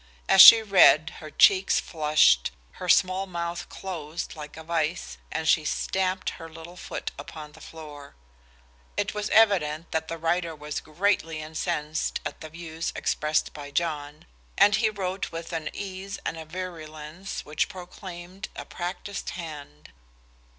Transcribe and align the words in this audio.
As 0.27 0.41
she 0.41 0.63
read, 0.63 1.11
her 1.19 1.29
cheek 1.29 1.69
flushed, 1.69 2.49
her 2.81 2.89
small 2.89 3.27
mouth 3.27 3.69
closed 3.69 4.35
like 4.35 4.57
a 4.57 4.63
vise, 4.63 5.19
and 5.31 5.47
she 5.47 5.63
stamped 5.63 6.31
her 6.31 6.49
little 6.49 6.75
foot 6.75 7.11
upon 7.19 7.51
the 7.51 7.61
floor. 7.61 8.15
It 8.97 9.13
was 9.13 9.29
evident 9.29 9.91
that 9.91 10.07
the 10.07 10.17
writer 10.17 10.55
was 10.55 10.79
greatly 10.79 11.39
incensed 11.39 12.19
at 12.25 12.41
the 12.41 12.49
views 12.49 12.91
expressed 12.95 13.53
by 13.53 13.69
John, 13.69 14.25
and 14.57 14.73
he 14.77 14.89
wrote 14.89 15.31
with 15.31 15.53
an 15.53 15.69
ease 15.71 16.17
and 16.25 16.35
a 16.35 16.45
virulence 16.45 17.45
which 17.45 17.69
proclaimed 17.69 18.49
a 18.55 18.65
practiced 18.65 19.29
hand. 19.37 19.91